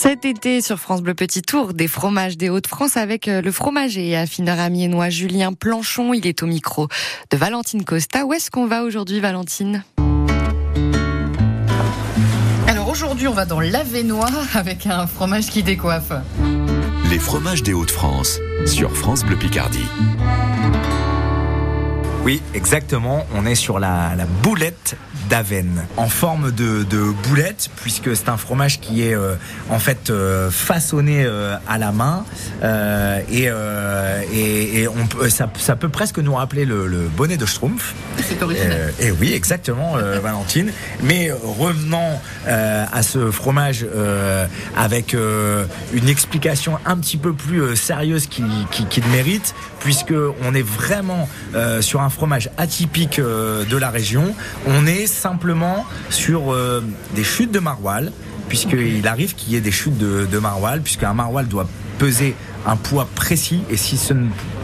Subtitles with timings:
[0.00, 4.10] Cet été sur France Bleu Petit Tour, des fromages des Hauts-de-France avec euh, le fromager
[4.10, 6.14] et affineur amiénois Julien Planchon.
[6.14, 6.86] Il est au micro
[7.32, 8.24] de Valentine Costa.
[8.24, 9.82] Où est-ce qu'on va aujourd'hui, Valentine?
[12.68, 16.12] Alors aujourd'hui, on va dans l'Avenois avec un fromage qui décoiffe.
[17.10, 19.86] Les fromages des Hauts-de-France sur France Bleu Picardie.
[22.28, 23.24] Oui, exactement.
[23.34, 24.98] On est sur la, la boulette
[25.30, 29.34] d'Aven en forme de, de, boulette puisque c'est un fromage qui est euh,
[29.70, 32.26] en fait euh, façonné euh, à la main
[33.30, 33.48] et,
[34.30, 37.94] et, et, on peut, ça, ça, peut presque nous rappeler le, le bonnet de Schtroumpf.
[38.18, 38.92] C'est original.
[39.00, 40.70] et oui, exactement, Valentine.
[41.02, 43.86] Mais revenons à ce fromage
[44.76, 50.66] avec une explication un petit peu plus sérieuse qu'il qui, qui mérite puisque on est
[50.66, 51.26] vraiment
[51.80, 52.17] sur un fromage
[52.56, 54.34] atypique de la région.
[54.66, 56.82] On est simplement sur euh,
[57.14, 58.10] des chutes de maroilles,
[58.48, 61.68] puisqu'il arrive qu'il y ait des chutes de, de maroilles, puisqu'un maroilles doit
[61.98, 62.34] peser
[62.66, 64.14] un poids précis, et si ce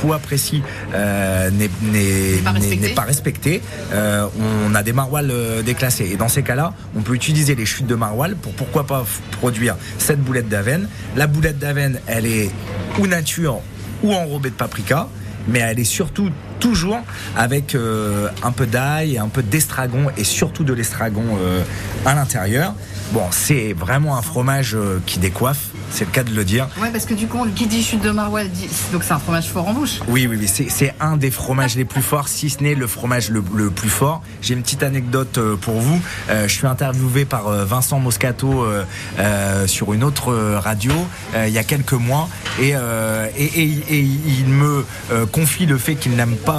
[0.00, 0.62] poids précis
[0.94, 4.26] euh, n'est pas respecté, pas respecté euh,
[4.68, 6.08] on a des maroilles euh, déclassées.
[6.12, 9.76] Et dans ces cas-là, on peut utiliser les chutes de maroilles pour pourquoi pas produire
[9.98, 10.88] cette boulette d'avenne.
[11.16, 12.50] La boulette d'avenne, elle est
[12.98, 13.60] ou nature
[14.02, 15.08] ou enrobée de paprika
[15.48, 17.00] mais elle est surtout toujours
[17.36, 21.62] avec euh, un peu d'ail, un peu d'estragon et surtout de l'estragon euh,
[22.06, 22.74] à l'intérieur.
[23.12, 26.68] Bon, c'est vraiment un fromage euh, qui décoiffe, c'est le cas de le dire.
[26.80, 28.68] Ouais, parce que du coup, qui dit chute de maroilles, dit...
[28.92, 29.98] donc c'est un fromage fort en bouche.
[30.06, 33.30] Oui, oui, oui, c'est un des fromages les plus forts, si ce n'est le fromage
[33.30, 34.22] le, le plus fort.
[34.42, 36.00] J'ai une petite anecdote pour vous.
[36.28, 38.64] Je suis interviewé par Vincent Moscato
[39.66, 40.92] sur une autre radio
[41.34, 42.28] il y a quelques mois
[42.60, 42.74] et,
[43.36, 44.84] et, et, et il me
[45.32, 46.49] confie le fait qu'il n'aime pas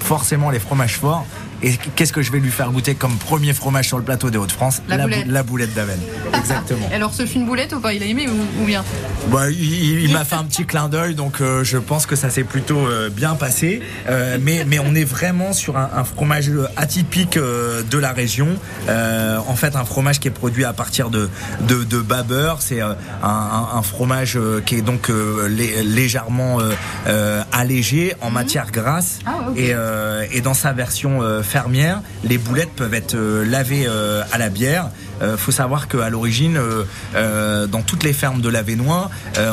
[0.00, 1.26] forcément les fromages forts.
[1.62, 4.38] Et qu'est-ce que je vais lui faire goûter comme premier fromage sur le plateau des
[4.38, 5.98] Hauts-de-France la, la, boulette, boulette d'Aven.
[6.34, 6.88] Exactement.
[6.92, 7.92] Alors, ce fut une boulette ou pas?
[7.94, 8.84] Il a aimé ou, ou bien?
[9.30, 12.30] Bah, Il, il m'a fait un petit clin d'œil, donc euh, je pense que ça
[12.30, 13.80] s'est plutôt euh, bien passé.
[14.08, 18.48] Euh, mais, mais on est vraiment sur un, un fromage atypique de la région.
[18.88, 21.28] En fait, un fromage qui est produit à partir de,
[21.68, 22.58] de, beurre.
[22.60, 25.10] C'est un, fromage qui est donc
[25.48, 26.58] lé, légèrement
[27.52, 28.34] allégé en mmh.
[28.34, 29.18] matière grasse.
[29.26, 29.74] Ah, okay.
[30.32, 31.20] et, et, dans sa version
[32.24, 34.90] les boulettes peuvent être euh, lavées euh, à la bière.
[35.22, 39.10] Euh, faut savoir qu'à l'origine, euh, dans toutes les fermes de l'Avenois,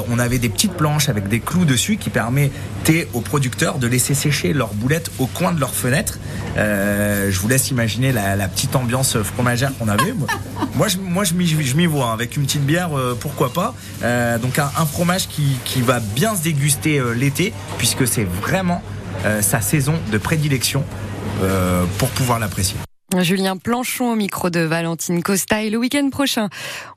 [0.09, 4.13] on avait des petites planches avec des clous dessus qui permettaient aux producteurs de laisser
[4.13, 6.19] sécher leurs boulettes au coin de leur fenêtre.
[6.55, 10.13] je vous laisse imaginer la, la petite ambiance fromagère qu'on avait.
[10.75, 12.89] moi, je, moi, je m'y vois hein, avec une petite bière,
[13.19, 13.73] pourquoi pas.
[14.41, 18.81] donc un, fromage qui va bien se déguster l'été, puisque c'est vraiment
[19.41, 20.83] sa saison de prédilection
[21.41, 22.77] euh, pour pouvoir l'apprécier.
[23.19, 26.49] Julien Planchon au micro de Valentine Costa et le week-end prochain,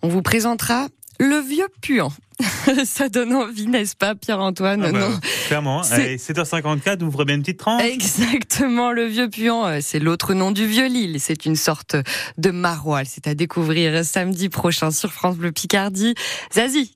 [0.03, 0.89] on vous présentera
[1.19, 2.13] le vieux puant.
[2.85, 5.09] Ça donne envie, n'est-ce pas, Pierre-Antoine ah bah,
[5.47, 5.83] Clairement.
[5.83, 7.83] 7h54, vous ferez bien une petite tranche.
[7.83, 11.17] Exactement, le vieux puant, euh, c'est l'autre nom du vieux Lille.
[11.19, 11.97] C'est une sorte
[12.37, 13.07] de maroilles.
[13.07, 16.15] C'est à découvrir samedi prochain sur France Bleu Picardie.
[16.53, 16.95] Zazie,